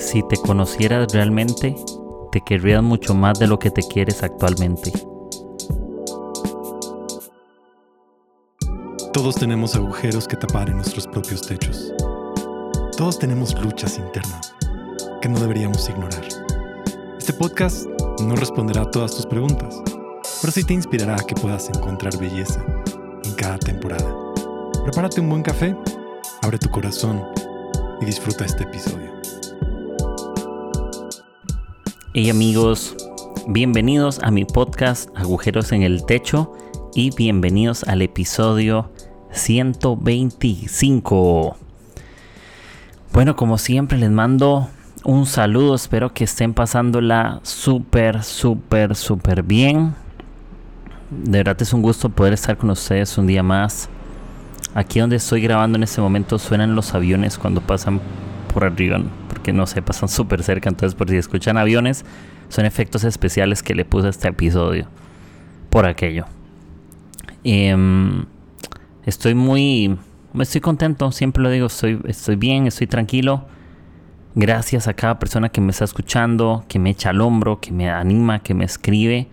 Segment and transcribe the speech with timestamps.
[0.00, 1.76] Si te conocieras realmente,
[2.32, 4.92] te querrías mucho más de lo que te quieres actualmente.
[9.12, 11.92] Todos tenemos agujeros que tapar en nuestros propios techos.
[12.96, 14.54] Todos tenemos luchas internas
[15.20, 16.26] que no deberíamos ignorar.
[17.18, 17.86] Este podcast
[18.22, 19.82] no responderá a todas tus preguntas,
[20.40, 22.64] pero sí te inspirará a que puedas encontrar belleza
[23.22, 24.16] en cada temporada.
[24.82, 25.76] Prepárate un buen café,
[26.42, 27.22] abre tu corazón
[28.00, 29.09] y disfruta este episodio.
[32.12, 32.96] Hey amigos,
[33.46, 36.52] bienvenidos a mi podcast Agujeros en el Techo
[36.92, 38.90] y bienvenidos al episodio
[39.30, 41.56] 125.
[43.12, 44.68] Bueno, como siempre les mando
[45.04, 49.94] un saludo, espero que estén pasándola súper, súper, súper bien.
[51.10, 53.88] De verdad es un gusto poder estar con ustedes un día más.
[54.74, 58.00] Aquí donde estoy grabando en este momento suenan los aviones cuando pasan
[58.52, 62.04] por arriba, porque no sé, pasan súper cerca, entonces por si escuchan aviones,
[62.48, 64.86] son efectos especiales que le puse a este episodio,
[65.70, 66.26] por aquello.
[67.44, 68.24] Em,
[69.06, 69.96] estoy muy,
[70.38, 73.46] estoy contento, siempre lo digo, estoy, estoy bien, estoy tranquilo.
[74.34, 77.90] Gracias a cada persona que me está escuchando, que me echa al hombro, que me
[77.90, 79.28] anima, que me escribe.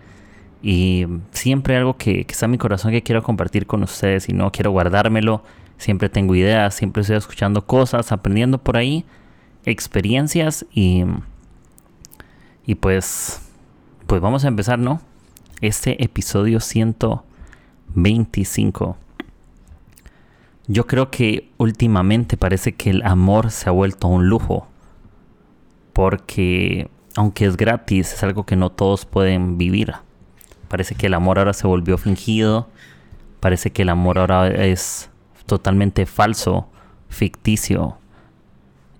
[0.60, 4.32] Y siempre algo que, que está en mi corazón que quiero compartir con ustedes y
[4.32, 5.44] no quiero guardármelo
[5.78, 9.04] siempre tengo ideas, siempre estoy escuchando cosas, aprendiendo por ahí,
[9.64, 11.04] experiencias y,
[12.66, 13.40] y pues,
[14.06, 15.00] pues vamos a empezar, ¿no?
[15.60, 18.96] Este episodio 125.
[20.66, 24.68] Yo creo que últimamente parece que el amor se ha vuelto un lujo.
[25.94, 29.94] Porque aunque es gratis, es algo que no todos pueden vivir.
[30.68, 32.68] Parece que el amor ahora se volvió fingido.
[33.40, 35.08] Parece que el amor ahora es
[35.48, 36.68] totalmente falso,
[37.08, 37.98] ficticio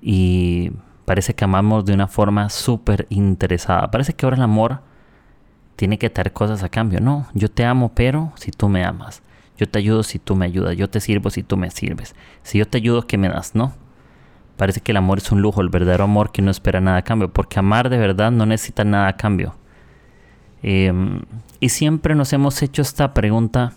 [0.01, 0.73] y
[1.05, 3.91] parece que amamos de una forma súper interesada.
[3.91, 4.81] Parece que ahora el amor
[5.77, 7.01] tiene que traer cosas a cambio.
[7.01, 9.23] No, yo te amo, pero si tú me amas.
[9.57, 10.77] Yo te ayudo si tú me ayudas.
[10.77, 12.15] Yo te sirvo si tú me sirves.
[12.43, 13.55] Si yo te ayudo, ¿qué me das?
[13.55, 13.73] No.
[14.57, 17.03] Parece que el amor es un lujo, el verdadero amor que no espera nada a
[17.03, 17.33] cambio.
[17.33, 19.55] Porque amar de verdad no necesita nada a cambio.
[20.63, 21.23] Em,
[21.61, 23.73] y siempre nos hemos hecho esta pregunta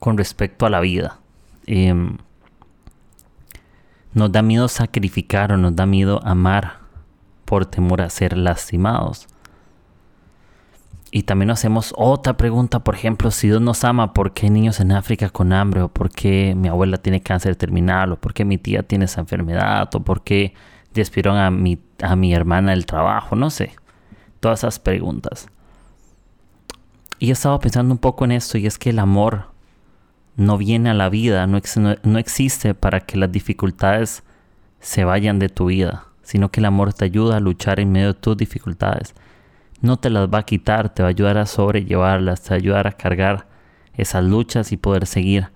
[0.00, 1.20] con respecto a la vida.
[1.66, 2.16] Em,
[4.12, 6.80] nos da miedo sacrificar o nos da miedo amar
[7.44, 9.28] por temor a ser lastimados.
[11.12, 14.78] Y también hacemos otra pregunta, por ejemplo, si Dios nos ama, ¿por qué hay niños
[14.78, 15.82] en África con hambre?
[15.82, 18.12] ¿O por qué mi abuela tiene cáncer terminal?
[18.12, 19.92] ¿O por qué mi tía tiene esa enfermedad?
[19.94, 20.54] ¿O por qué
[20.94, 23.34] despidieron a mi, a mi hermana del trabajo?
[23.34, 23.72] No sé.
[24.38, 25.48] Todas esas preguntas.
[27.18, 29.49] Y he estado pensando un poco en esto y es que el amor
[30.36, 31.60] no viene a la vida, no,
[32.02, 34.22] no, existe para que las dificultades
[34.80, 38.08] se vayan de tu vida, sino que el amor te ayuda a luchar en medio
[38.08, 39.14] de tus dificultades.
[39.80, 42.58] No te las va a quitar, te va a ayudar a sobrellevarlas, te va a
[42.58, 43.46] ayudar a cargar
[43.94, 45.48] esas luchas y poder seguir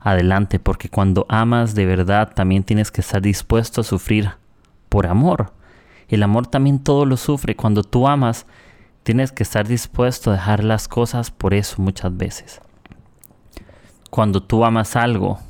[0.00, 4.32] adelante, porque cuando amas de verdad también tienes que estar dispuesto a sufrir
[4.88, 5.52] por amor.
[6.08, 7.56] El amor también todo lo sufre.
[7.56, 8.46] Cuando tú amas,
[9.02, 12.60] tienes que estar dispuesto a dejar las cosas por eso muchas veces
[14.14, 15.40] cuando tú amas algo,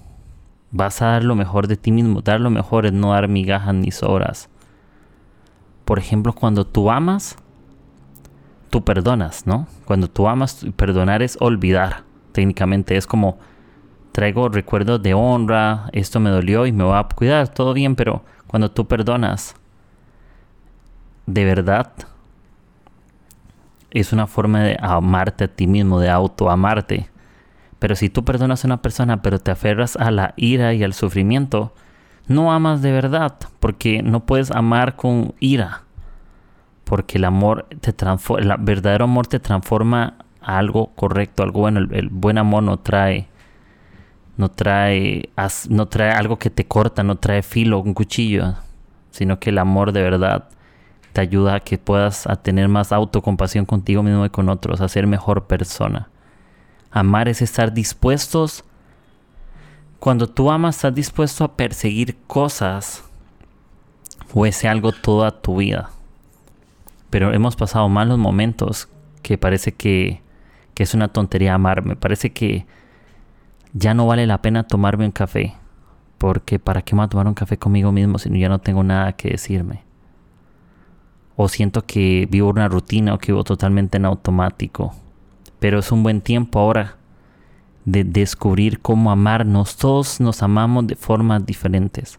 [0.71, 2.23] vas a dar lo mejor de ti mismo.
[2.23, 4.49] Dar lo mejor es no dar migajas ni sobras.
[5.85, 7.37] Por ejemplo, cuando tú amas,
[8.71, 9.67] tú perdonas, ¿no?
[9.85, 12.05] Cuando tú amas, perdonar es olvidar.
[12.33, 13.37] Técnicamente es como
[14.13, 18.25] traigo recuerdos de honra, esto me dolió y me va a cuidar, todo bien, pero
[18.47, 19.57] cuando tú perdonas,
[21.27, 21.93] de verdad,
[23.91, 27.11] es una forma de amarte a ti mismo, de autoamarte.
[27.85, 30.95] Pero si tú perdonas a una persona pero te aferras a la ira y al
[30.95, 31.75] sufrimiento,
[32.27, 35.83] no amas de verdad, porque no puedes amar con ira.
[36.85, 41.81] Porque el amor te transforma, el verdadero amor te transforma a algo correcto, algo bueno.
[41.81, 43.29] El, buen amor no trae,
[44.39, 45.29] no trae,
[45.69, 48.55] no trae algo que te corta, no trae filo, un cuchillo,
[49.11, 50.49] sino que el amor de verdad
[51.13, 54.89] te ayuda a que puedas a tener más autocompasión contigo mismo y con otros, a
[54.89, 56.09] ser mejor persona.
[56.95, 58.63] Amar es estar dispuestos.
[59.99, 63.03] Cuando tú amas, estás dispuesto a perseguir cosas
[64.33, 65.91] o ese algo toda tu vida.
[67.11, 68.89] Pero hemos pasado malos momentos
[69.23, 70.23] que parece que,
[70.75, 71.85] que es una tontería amar.
[71.85, 72.65] Me parece que
[73.73, 75.57] ya no vale la pena tomarme un café.
[76.17, 78.85] Porque ¿para qué me voy a tomar un café conmigo mismo si ya no tengo
[78.85, 79.83] nada que decirme?
[81.35, 84.95] O siento que vivo una rutina o que vivo totalmente en automático
[85.65, 86.97] pero es un buen tiempo ahora
[87.87, 89.79] de descubrir cómo amarnos.
[89.79, 92.19] Todos nos amamos de formas diferentes.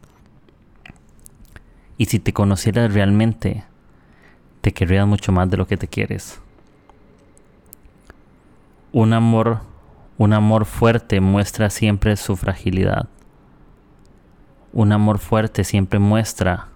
[1.96, 3.64] Y si te conocieras realmente,
[4.62, 6.42] te querrías mucho más de lo que te quieres.
[8.92, 9.60] Un amor,
[10.18, 13.10] un amor fuerte muestra siempre su fragilidad.
[14.74, 16.70] Un amor fuerte siempre muestra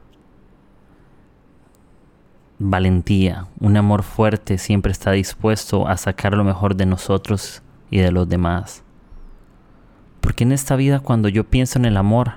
[2.59, 3.47] valentía.
[3.59, 8.27] Un amor fuerte siempre está dispuesto a sacar lo mejor de nosotros y de los
[8.27, 8.83] demás.
[10.21, 12.33] Porque en esta vida cuando yo pienso en el amor,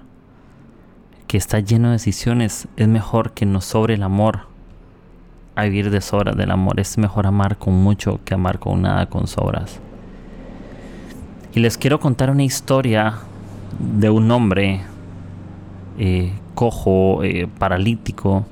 [1.26, 4.46] que está lleno de decisiones, es mejor que nos sobre el amor
[5.54, 6.78] a vivir de sobra del amor.
[6.78, 9.80] Es mejor amar con mucho que amar con nada, con sobras.
[11.54, 13.18] Y les quiero contar una historia
[13.78, 14.82] de un hombre
[15.98, 18.46] eh, cojo, eh, paralítico,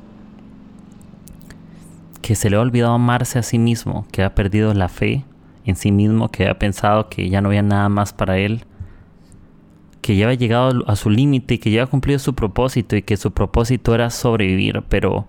[2.30, 5.24] que se le ha olvidado amarse a sí mismo, que ha perdido la fe
[5.64, 8.64] en sí mismo, que ha pensado que ya no había nada más para él
[10.00, 13.02] que ya había llegado a su límite y que ya ha cumplido su propósito y
[13.02, 15.26] que su propósito era sobrevivir, pero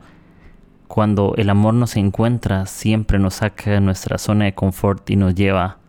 [0.88, 5.34] cuando el amor nos encuentra siempre nos saca de nuestra zona de confort y nos
[5.34, 5.80] lleva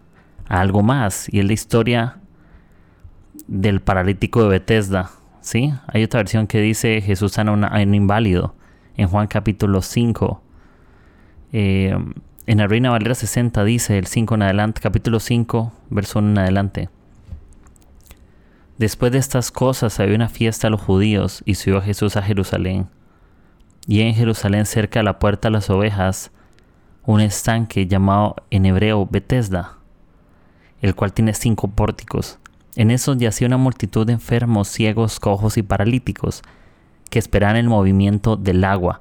[0.48, 1.28] a algo más.
[1.30, 2.20] Y es la historia
[3.46, 5.10] del paralítico de Bethesda.
[5.42, 5.74] ¿sí?
[5.88, 8.54] Hay otra versión que dice Jesús sana a un inválido
[8.96, 10.42] en Juan capítulo 5.
[11.52, 11.94] Eh,
[12.46, 16.38] en la Reina Valera 60 dice el 5 en adelante, capítulo 5, verso 1 en
[16.38, 16.88] adelante.
[18.78, 22.88] Después de estas cosas había una fiesta a los judíos y subió Jesús a Jerusalén.
[23.86, 26.32] Y en Jerusalén cerca de la puerta de las ovejas,
[27.04, 29.78] un estanque llamado en hebreo Betesda,
[30.80, 32.38] el cual tiene cinco pórticos.
[32.74, 36.42] En esos yacía una multitud de enfermos, ciegos, cojos y paralíticos,
[37.10, 39.00] que esperaban el movimiento del agua,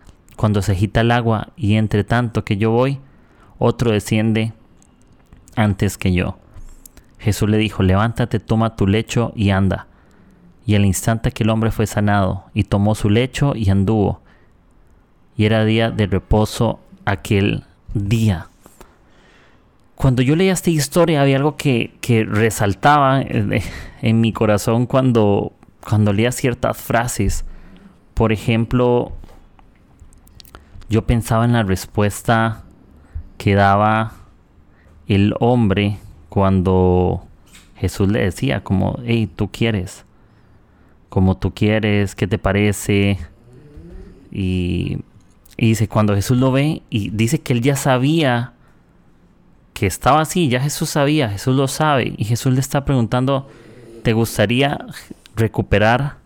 [0.41, 2.97] Cuando se agita el agua y entre tanto que yo voy,
[3.59, 4.53] otro desciende
[5.55, 6.39] antes que yo.
[7.19, 9.85] Jesús le dijo, levántate, toma tu lecho y anda.
[10.65, 14.21] Y al instante que el hombre fue sanado, y tomó su lecho y anduvo.
[15.37, 18.47] Y era día de reposo aquel día.
[19.93, 21.91] Cuando yo leía esta historia había algo que,
[22.27, 23.21] resaltaba
[24.01, 25.53] en, mi corazón cuando,
[25.87, 27.45] cuando leía ciertas frases.
[28.15, 29.13] Por ejemplo,
[30.91, 32.63] yo pensaba en la respuesta
[33.37, 34.11] que daba
[35.07, 35.97] el hombre
[36.27, 37.25] cuando
[37.77, 40.03] Jesús le decía como, hey, tú quieres,
[41.07, 43.19] como tú quieres, ¿qué te parece?
[44.33, 44.99] Y,
[45.57, 48.51] dice, cuando Jesús lo ve y dice que él ya sabía
[49.73, 53.49] que estaba así, ya Jesús sabía, Jesús lo sabe, y Jesús le está preguntando,
[54.03, 54.85] ¿te gustaría
[55.37, 56.17] recuperar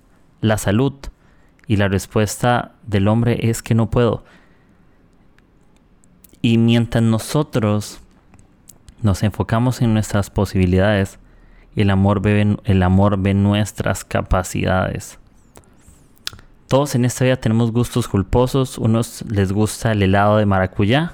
[0.41, 0.93] la salud?
[1.67, 4.23] Y la respuesta del hombre es que no puedo.
[6.45, 8.01] Y mientras nosotros
[9.01, 11.17] nos enfocamos en nuestras posibilidades
[11.75, 15.17] el amor ve, el amor ve nuestras capacidades.
[16.67, 18.77] Todos en esta vida tenemos gustos culposos.
[18.77, 21.13] Unos les gusta el helado de maracuyá,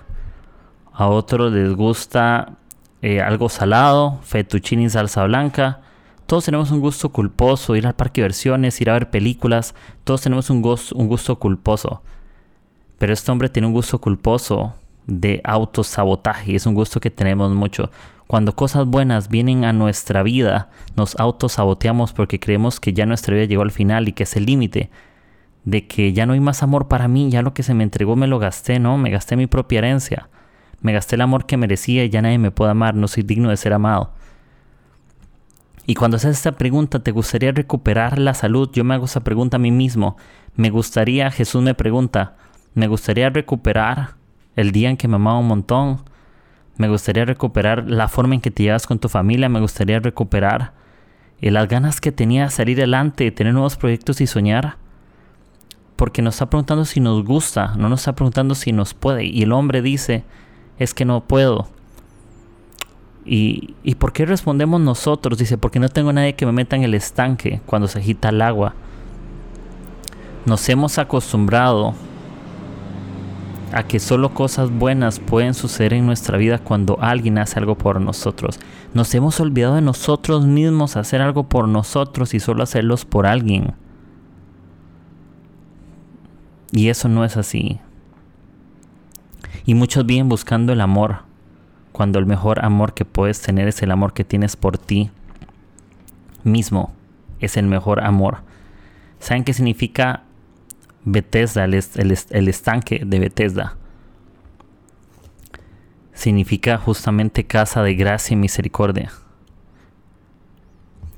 [0.91, 2.57] a otros les gusta
[3.01, 5.79] eh, algo salado, fettuccine y salsa blanca.
[6.25, 9.75] Todos tenemos un gusto culposo, ir al parque de diversiones, ir a ver películas.
[10.03, 12.01] Todos tenemos un, un gusto culposo.
[12.97, 14.75] Pero este hombre tiene un gusto culposo
[15.07, 16.55] de autosabotaje.
[16.55, 17.91] Es un gusto que tenemos mucho.
[18.27, 23.45] Cuando cosas buenas vienen a nuestra vida, nos autosaboteamos porque creemos que ya nuestra vida
[23.45, 24.89] llegó al final y que es el límite.
[25.65, 28.15] De que ya no hay más amor para mí, ya lo que se me entregó
[28.15, 28.97] me lo gasté, ¿no?
[28.97, 30.29] Me gasté mi propia herencia.
[30.79, 33.49] Me gasté el amor que merecía y ya nadie me puede amar, no soy digno
[33.49, 34.13] de ser amado.
[35.85, 38.69] Y cuando haces esta pregunta, ¿te gustaría recuperar la salud?
[38.71, 40.15] Yo me hago esa pregunta a mí mismo.
[40.55, 42.37] Me gustaría, Jesús me pregunta,
[42.75, 44.20] ¿me gustaría recuperar
[44.61, 46.01] el día en que me amaba un montón.
[46.77, 49.49] Me gustaría recuperar la forma en que te llevas con tu familia.
[49.49, 50.73] Me gustaría recuperar
[51.41, 54.77] eh, las ganas que tenía de salir adelante, de tener nuevos proyectos y soñar.
[55.95, 59.25] Porque nos está preguntando si nos gusta, no nos está preguntando si nos puede.
[59.25, 60.23] Y el hombre dice,
[60.79, 61.67] es que no puedo.
[63.25, 65.37] ¿Y, ¿Y por qué respondemos nosotros?
[65.37, 68.41] Dice, porque no tengo nadie que me meta en el estanque cuando se agita el
[68.41, 68.73] agua.
[70.45, 71.93] Nos hemos acostumbrado
[73.73, 78.01] a que solo cosas buenas pueden suceder en nuestra vida cuando alguien hace algo por
[78.01, 78.59] nosotros.
[78.93, 83.73] Nos hemos olvidado de nosotros mismos hacer algo por nosotros y solo hacerlos por alguien.
[86.71, 87.79] Y eso no es así.
[89.65, 91.19] Y muchos viven buscando el amor,
[91.91, 95.11] cuando el mejor amor que puedes tener es el amor que tienes por ti
[96.43, 96.93] mismo.
[97.39, 98.39] Es el mejor amor.
[99.19, 100.23] ¿Saben qué significa
[101.03, 103.77] Bethesda, el, estanque de Bethesda?
[106.13, 109.11] Significa justamente casa de gracia y misericordia.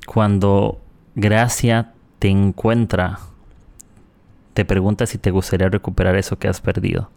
[0.06, 0.80] Cuando
[1.14, 3.18] gracia te encuentra,
[4.54, 7.10] te pregunta si te gustaría recuperar eso que has perdido.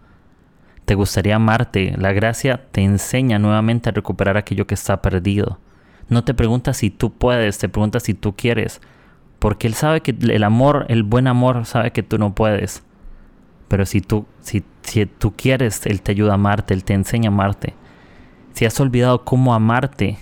[0.86, 1.96] Te gustaría amarte.
[1.98, 5.60] La gracia te enseña nuevamente a recuperar aquello que está perdido.
[6.10, 8.82] No te pregunta si tú puedes, te pregunta si tú quieres.
[9.40, 12.84] Porque Él sabe que el amor, el buen amor, sabe que tú no puedes.
[13.68, 17.30] Pero si tú, si, si tú quieres, Él te ayuda a amarte, Él te enseña
[17.30, 17.74] a amarte.
[18.54, 20.18] Si has olvidado cómo amarte,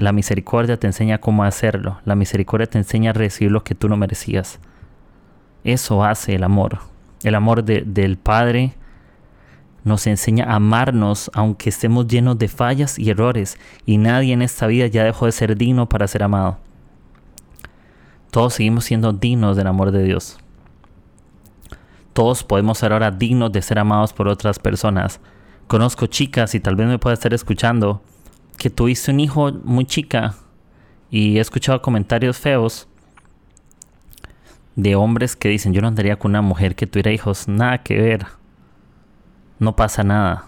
[0.00, 2.00] la misericordia te enseña cómo hacerlo.
[2.04, 4.58] La misericordia te enseña a recibir lo que tú no merecías.
[5.64, 6.80] Eso hace el amor.
[7.22, 8.74] El amor del Padre
[9.84, 14.66] nos enseña a amarnos aunque estemos llenos de fallas y errores y nadie en esta
[14.66, 16.58] vida ya dejó de ser digno para ser amado.
[18.32, 20.38] Todos seguimos siendo dignos del amor de Dios.
[22.14, 25.20] Todos podemos ser ahora dignos de ser amados por otras personas.
[25.66, 28.00] Conozco chicas y tal vez me pueda estar escuchando
[28.56, 30.34] que tuviste un hijo muy chica
[31.10, 32.88] y he escuchado comentarios feos
[34.76, 37.98] de hombres que dicen yo no andaría con una mujer que tuviera hijos, nada que
[38.00, 38.24] ver,
[39.58, 40.46] no pasa nada.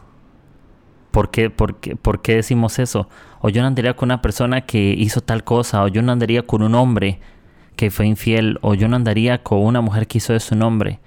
[1.10, 3.10] ¿Por qué, por, qué, ¿Por qué decimos eso?
[3.42, 6.46] O yo no andaría con una persona que hizo tal cosa, o yo no andaría
[6.46, 7.20] con un hombre
[7.76, 11.00] que fue infiel, o yo no andaría con una mujer que hizo eso un hombre,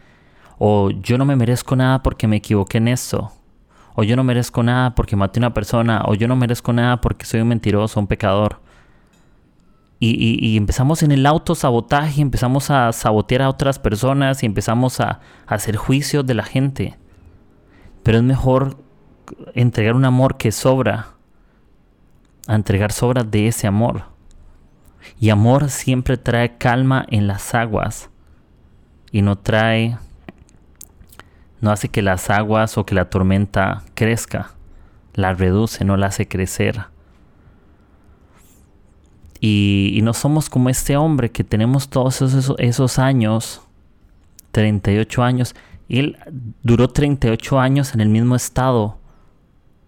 [0.57, 3.31] o yo no me merezco nada porque me equivoqué en eso
[3.99, 7.01] o yo no merezco nada porque maté a una persona, o yo no merezco nada
[7.01, 8.61] porque soy un mentiroso, un pecador.
[9.99, 15.55] Y, empezamos en el autosabotaje, empezamos a sabotear a otras personas y empezamos a, a
[15.55, 16.95] hacer juicios de la gente.
[18.03, 18.77] Pero es mejor
[19.55, 21.07] entregar un amor que sobra,
[22.45, 24.03] a entregar sobras de ese amor.
[25.19, 28.09] Y amor siempre trae calma en las aguas
[29.11, 29.97] y no trae
[31.59, 34.51] no hace que las aguas o que la tormenta crezca,
[35.13, 36.85] la reduce, no la hace crecer.
[39.39, 43.61] Y, no somos como este hombre que tenemos todos esos, esos años,
[44.51, 45.55] 38 años.
[45.89, 46.17] Él
[46.63, 48.97] duró 38 años en el mismo estado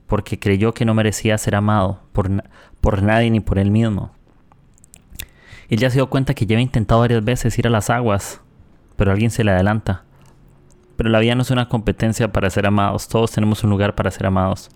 [0.08, 2.30] porque creyó que no merecía ser amado por,
[2.82, 4.12] por nadie ni por él mismo.
[5.70, 8.42] Él ya se dio cuenta que lleva intentado varias veces ir a las aguas,
[8.96, 10.04] pero alguien se le adelanta.
[10.96, 13.08] Pero la vida no es una competencia para ser amados.
[13.08, 14.70] Todos tenemos un lugar para ser amados.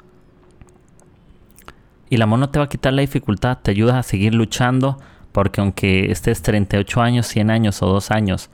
[2.10, 5.00] Y el amor no te va a quitar la dificultad, te ayuda a seguir luchando,
[5.32, 8.52] porque aunque estés 38 años, 100 años o 2 años,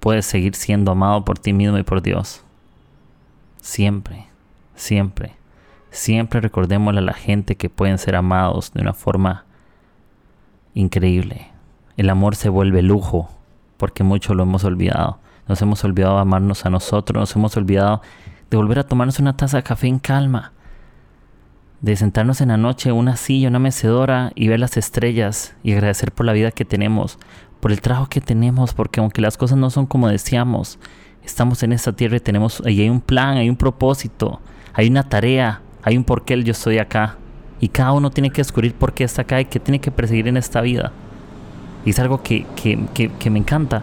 [0.00, 2.42] puedes seguir siendo amado por ti mismo y por Dios.
[3.60, 4.28] Siempre,
[4.74, 5.34] siempre,
[5.90, 9.44] siempre recordémosle a la gente que pueden ser amados de una forma
[10.72, 11.55] increíble.
[11.96, 13.30] El amor se vuelve lujo,
[13.78, 15.18] porque mucho lo hemos olvidado.
[15.48, 18.02] Nos hemos olvidado de amarnos a nosotros, nos hemos olvidado
[18.50, 20.52] de volver a tomarnos una taza de café en calma,
[21.80, 25.72] de sentarnos en la noche en una silla, una mecedora y ver las estrellas y
[25.72, 27.18] agradecer por la vida que tenemos,
[27.60, 30.78] por el trabajo que tenemos, porque aunque las cosas no son como decíamos,
[31.24, 34.40] estamos en esta tierra y tenemos, y hay un plan, hay un propósito,
[34.74, 37.16] hay una tarea, hay un porqué yo estoy acá.
[37.58, 40.28] Y cada uno tiene que descubrir por qué está acá y qué tiene que perseguir
[40.28, 40.92] en esta vida.
[41.86, 43.82] Y es algo que, que, que me encanta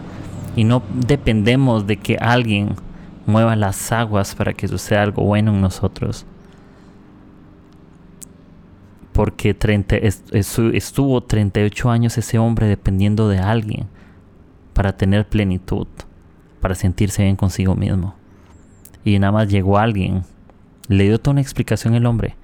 [0.56, 2.76] y no dependemos de que alguien
[3.26, 6.26] mueva las aguas para que suceda algo bueno en nosotros.
[9.12, 13.86] Porque 30, estuvo 38 años ese hombre dependiendo de alguien
[14.72, 15.86] para tener plenitud,
[16.60, 18.14] para sentirse bien consigo mismo.
[19.04, 20.24] Y nada más llegó alguien,
[20.88, 22.36] le dio toda una explicación el hombre.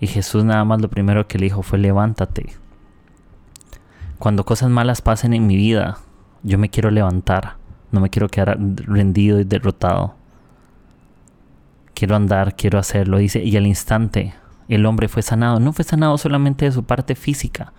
[0.00, 2.61] Y Jesús nada más lo primero que le dijo fue levántate.
[4.22, 5.98] Cuando cosas malas pasen en mi vida,
[6.44, 7.56] yo me quiero levantar,
[7.90, 10.14] no me quiero quedar rendido y derrotado.
[11.92, 14.32] Quiero andar, quiero hacerlo, dice, y al instante
[14.68, 15.58] el hombre fue sanado.
[15.58, 17.72] No fue sanado solamente de su parte física.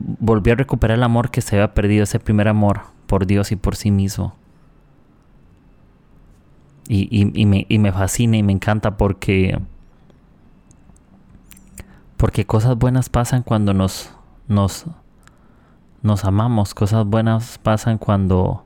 [0.00, 3.56] volvió a recuperar el amor que se había perdido, ese primer amor por Dios y
[3.56, 4.34] por sí mismo.
[6.88, 9.56] Y, me, y me fascina y me encanta porque
[12.16, 14.12] porque cosas buenas pasan cuando nos,
[14.50, 14.84] nos
[16.02, 16.74] nos amamos.
[16.74, 18.64] Cosas buenas pasan cuando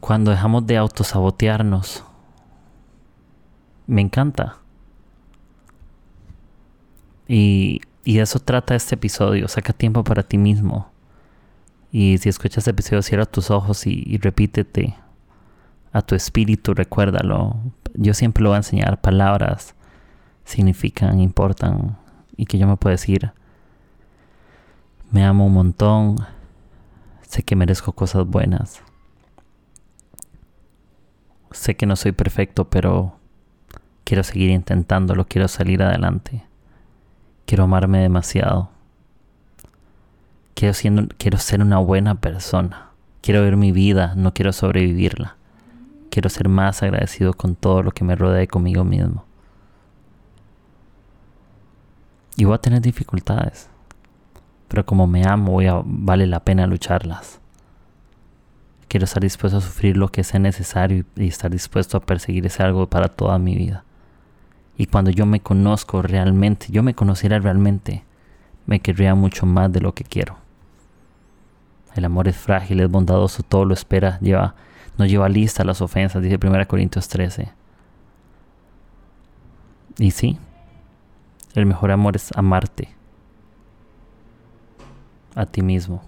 [0.00, 2.04] cuando dejamos de autosabotearnos.
[3.86, 4.58] Me encanta.
[7.28, 9.48] Y, y de eso trata este episodio.
[9.48, 10.88] Saca tiempo para ti mismo.
[11.92, 14.96] Y si escuchas este episodio, cierra tus ojos y, y repítete.
[15.92, 17.56] a tu espíritu, recuérdalo.
[17.94, 19.00] Yo siempre lo voy a enseñar.
[19.00, 19.74] Palabras
[20.44, 21.98] significan, importan.
[22.36, 23.32] Y que yo me puedo decir,
[25.12, 26.16] me amo un montón,
[27.20, 28.82] sé que merezco cosas buenas.
[31.50, 33.18] Sé que no soy perfecto, pero
[34.04, 36.46] quiero seguir intentándolo, quiero salir adelante.
[37.44, 38.70] Quiero amarme demasiado.
[40.54, 42.88] Quiero, siendo, quiero ser una buena persona.
[43.20, 45.36] Quiero ver mi vida, no quiero sobrevivirla.
[46.08, 49.26] Quiero ser más agradecido con todo lo que me rodea y conmigo mismo.
[52.36, 53.68] Y voy a tener dificultades.
[54.72, 57.40] Pero como me amo, vale la pena lucharlas.
[58.88, 62.62] Quiero estar dispuesto a sufrir lo que sea necesario y estar dispuesto a perseguir ese
[62.62, 63.84] algo para toda mi vida.
[64.78, 68.02] Y cuando yo me conozco realmente, yo me conociera realmente,
[68.64, 70.38] me querría mucho más de lo que quiero.
[71.94, 74.54] El amor es frágil, es bondadoso, todo lo espera, lleva,
[74.96, 77.52] no lleva lista las ofensas, dice 1 Corintios 13.
[79.98, 80.38] Y sí,
[81.54, 83.01] el mejor amor es amarte
[85.34, 86.02] a ti mismo.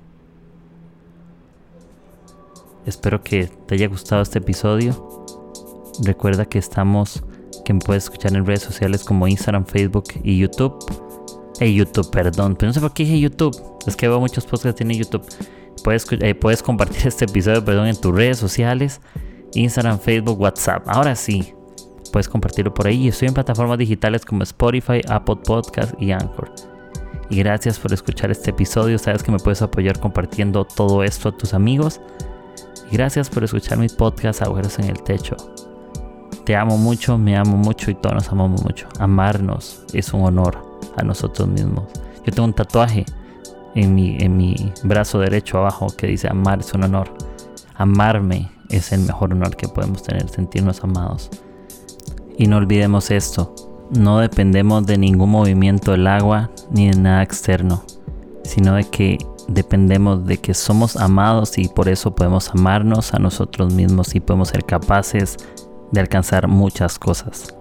[2.86, 5.24] Espero que te haya gustado este episodio.
[6.02, 7.24] Recuerda que estamos,
[7.64, 10.76] que me puedes escuchar en redes sociales como Instagram, Facebook y YouTube.
[11.60, 13.56] Hey, YouTube, perdón, pero no sé por qué dije YouTube.
[13.86, 15.24] Es que veo muchos podcasts tienen YouTube.
[15.82, 19.00] Puedes, eh, puedes compartir este episodio, perdón, en tus redes sociales,
[19.54, 20.86] Instagram, Facebook, WhatsApp.
[20.86, 21.54] Ahora sí,
[22.12, 23.08] puedes compartirlo por ahí.
[23.08, 26.73] Estoy en plataformas digitales como Spotify, Apple Podcast y Anchor.
[27.30, 28.98] Y gracias por escuchar este episodio.
[28.98, 32.00] Sabes que me puedes apoyar compartiendo todo esto a tus amigos.
[32.90, 35.36] Y gracias por escuchar mi podcast Agujeros en el Techo.
[36.44, 38.86] Te amo mucho, me amo mucho y todos nos amamos mucho.
[38.98, 40.58] Amarnos es un honor
[40.96, 41.84] a nosotros mismos.
[42.24, 43.06] Yo tengo un tatuaje
[43.74, 47.12] en mi, en mi brazo derecho abajo que dice amar es un honor.
[47.76, 51.30] Amarme es el mejor honor que podemos tener, sentirnos amados.
[52.36, 53.54] Y no olvidemos esto,
[53.90, 57.82] no dependemos de ningún movimiento del agua ni de nada externo,
[58.42, 59.18] sino de que
[59.48, 64.48] dependemos de que somos amados y por eso podemos amarnos a nosotros mismos y podemos
[64.48, 65.36] ser capaces
[65.92, 67.54] de alcanzar muchas cosas.